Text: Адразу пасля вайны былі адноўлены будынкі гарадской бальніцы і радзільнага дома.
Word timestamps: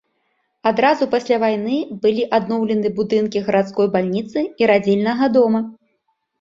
Адразу 0.69 1.03
пасля 1.15 1.37
вайны 1.43 1.77
былі 2.07 2.23
адноўлены 2.39 2.93
будынкі 3.01 3.45
гарадской 3.53 3.87
бальніцы 3.99 4.39
і 4.65 4.73
радзільнага 4.75 5.33
дома. 5.41 5.67